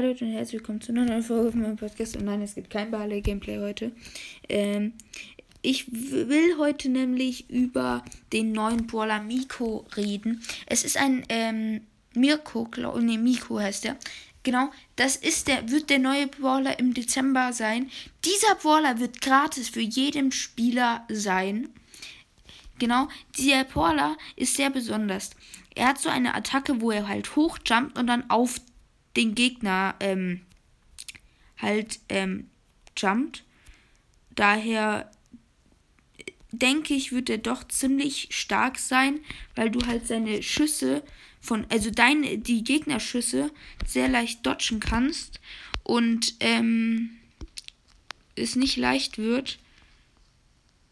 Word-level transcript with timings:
Leute 0.00 0.24
und 0.24 0.30
herzlich 0.30 0.60
willkommen 0.60 0.80
zu 0.80 0.92
einer 0.92 1.06
neuen 1.06 1.24
Folge 1.24 1.50
von 1.50 1.62
meinem 1.62 1.76
Podcast. 1.76 2.16
Und 2.16 2.24
nein, 2.24 2.40
es 2.40 2.54
gibt 2.54 2.70
kein 2.70 2.92
Barley-Gameplay 2.92 3.58
heute. 3.58 3.90
Ähm, 4.48 4.92
ich 5.60 5.90
will 5.90 6.56
heute 6.56 6.88
nämlich 6.88 7.50
über 7.50 8.04
den 8.32 8.52
neuen 8.52 8.86
Brawler 8.86 9.20
Miko 9.20 9.86
reden. 9.96 10.40
Es 10.66 10.84
ist 10.84 10.96
ein 10.96 11.24
ähm, 11.28 11.80
Mirko, 12.14 12.66
glaube 12.66 13.02
nee, 13.02 13.18
Miko 13.18 13.58
heißt 13.58 13.84
der. 13.84 13.96
Genau, 14.44 14.70
das 14.94 15.16
ist 15.16 15.48
der, 15.48 15.68
wird 15.68 15.90
der 15.90 15.98
neue 15.98 16.28
Brawler 16.28 16.78
im 16.78 16.94
Dezember 16.94 17.52
sein. 17.52 17.90
Dieser 18.24 18.54
Brawler 18.54 19.00
wird 19.00 19.20
gratis 19.20 19.68
für 19.68 19.80
jeden 19.80 20.30
Spieler 20.30 21.04
sein. 21.08 21.70
Genau, 22.78 23.08
dieser 23.36 23.64
Brawler 23.64 24.16
ist 24.36 24.54
sehr 24.54 24.70
besonders. 24.70 25.30
Er 25.74 25.88
hat 25.88 25.98
so 25.98 26.08
eine 26.08 26.36
Attacke, 26.36 26.80
wo 26.80 26.92
er 26.92 27.08
halt 27.08 27.34
hochjumpt 27.34 27.98
und 27.98 28.06
dann 28.06 28.30
auf 28.30 28.60
den 29.18 29.34
Gegner 29.34 29.96
ähm, 30.00 30.40
halt 31.58 31.98
ähm, 32.08 32.48
jumpt. 32.96 33.44
Daher 34.30 35.10
denke 36.52 36.94
ich, 36.94 37.12
wird 37.12 37.28
er 37.28 37.38
doch 37.38 37.66
ziemlich 37.66 38.28
stark 38.30 38.78
sein, 38.78 39.20
weil 39.56 39.70
du 39.70 39.84
halt 39.86 40.06
seine 40.06 40.42
Schüsse 40.42 41.02
von, 41.40 41.66
also 41.68 41.90
deine, 41.90 42.38
die 42.38 42.62
Gegnerschüsse 42.62 43.50
sehr 43.84 44.08
leicht 44.08 44.46
dodgen 44.46 44.80
kannst 44.80 45.40
und 45.82 46.34
ähm, 46.38 47.10
es 48.36 48.54
nicht 48.54 48.76
leicht 48.76 49.18
wird. 49.18 49.58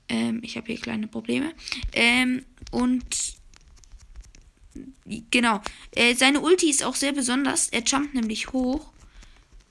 Ähm, 0.08 0.40
ich 0.42 0.56
habe 0.56 0.66
hier 0.66 0.80
kleine 0.80 1.06
Probleme. 1.06 1.52
Ähm, 1.92 2.44
und 2.72 3.36
genau, 5.30 5.60
äh, 5.92 6.14
seine 6.14 6.40
Ulti 6.40 6.70
ist 6.70 6.84
auch 6.84 6.94
sehr 6.94 7.12
besonders. 7.12 7.68
Er 7.68 7.82
jumpt 7.82 8.14
nämlich 8.14 8.52
hoch 8.52 8.92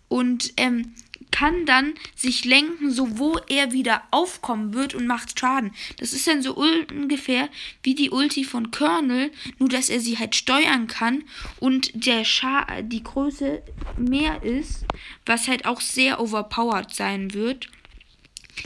und 0.08 0.54
ähm, 0.58 0.94
kann 1.36 1.66
dann 1.66 1.96
sich 2.16 2.46
lenken, 2.46 2.92
so 2.92 3.20
wo 3.20 3.38
er 3.50 3.74
wieder 3.74 4.04
aufkommen 4.12 4.74
wird 4.74 4.96
und 4.96 5.06
macht 5.06 5.38
Schaden. 5.38 5.74
Das 5.98 6.14
ist 6.14 6.28
dann 6.28 6.42
so 6.42 6.56
ungefähr 6.56 7.50
wie 7.84 7.94
die 7.94 8.10
Ulti 8.10 8.46
von 8.46 8.72
Colonel, 8.72 9.32
nur 9.60 9.68
dass 9.68 9.90
er 9.90 10.00
sie 10.00 10.18
halt 10.18 10.34
steuern 10.36 10.88
kann 10.88 11.24
und 11.60 11.92
der 11.94 12.24
Scha 12.24 12.82
die 12.82 13.04
Größe 13.04 13.62
mehr 13.98 14.44
ist, 14.44 14.86
was 15.26 15.50
halt 15.50 15.66
auch 15.66 15.82
sehr 15.82 16.22
overpowered 16.22 16.94
sein 16.94 17.34
wird. 17.34 17.68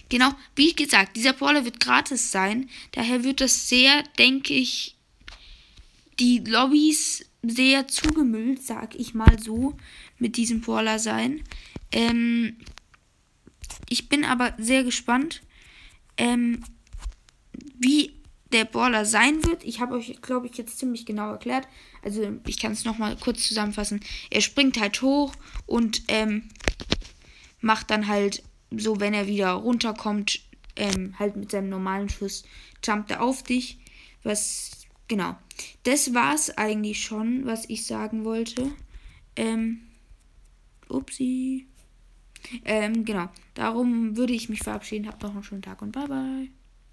Genau, 0.10 0.32
wie 0.56 0.74
gesagt, 0.74 1.16
dieser 1.16 1.34
Brawler 1.34 1.66
wird 1.66 1.80
gratis 1.80 2.32
sein. 2.32 2.70
Daher 2.92 3.24
wird 3.24 3.42
das 3.42 3.68
sehr, 3.68 4.04
denke 4.20 4.54
ich, 4.54 4.96
die 6.20 6.40
Lobbys 6.40 7.26
sehr 7.42 7.88
zugemüllt, 7.88 8.62
sag 8.62 8.96
ich 8.96 9.14
mal 9.14 9.40
so, 9.40 9.76
mit 10.18 10.38
diesem 10.38 10.62
Brawler 10.62 11.00
sein. 11.00 11.44
Ähm, 11.92 12.58
ich 13.88 14.10
bin 14.10 14.26
aber 14.26 14.54
sehr 14.58 14.84
gespannt, 14.84 15.42
ähm, 16.18 16.64
wie 17.80 18.14
der 18.52 18.66
Brawler 18.66 19.06
sein 19.06 19.46
wird. 19.46 19.64
Ich 19.64 19.80
habe 19.80 19.96
euch, 19.96 20.22
glaube 20.22 20.48
ich, 20.48 20.58
jetzt 20.58 20.80
ziemlich 20.80 21.06
genau 21.06 21.32
erklärt. 21.32 21.68
Also 22.02 22.40
ich 22.48 22.60
kann 22.60 22.72
es 22.72 22.86
nochmal 22.86 23.16
kurz 23.16 23.48
zusammenfassen. 23.48 24.02
Er 24.30 24.42
springt 24.42 24.80
halt 24.80 25.02
hoch 25.02 25.34
und 25.66 26.04
ähm, 26.08 26.50
macht 27.62 27.92
dann 27.92 28.08
halt 28.08 28.44
so, 28.72 29.00
wenn 29.00 29.14
er 29.14 29.28
wieder 29.28 29.52
runterkommt, 29.52 30.42
ähm, 30.76 31.16
halt 31.20 31.36
mit 31.36 31.52
seinem 31.52 31.70
normalen 31.70 32.10
Schuss, 32.10 32.44
jumpt 32.84 33.12
er 33.12 33.22
auf 33.22 33.44
dich. 33.44 33.80
Was, 34.24 34.79
genau. 35.10 35.36
Das 35.84 36.14
war 36.14 36.34
es 36.34 36.58
eigentlich 36.58 37.04
schon, 37.04 37.46
was 37.46 37.70
ich 37.70 37.86
sagen 37.86 38.24
wollte. 38.24 38.72
Ähm, 39.36 39.82
upsie. 40.88 41.68
Ähm, 42.64 43.04
genau. 43.04 43.28
Darum 43.54 44.16
würde 44.16 44.34
ich 44.34 44.48
mich 44.48 44.60
verabschieden. 44.60 45.08
Habt 45.08 45.24
noch 45.24 45.34
einen 45.34 45.44
schönen 45.44 45.62
Tag 45.62 45.82
und 45.82 45.92
bye 45.92 46.08
bye. 46.08 46.50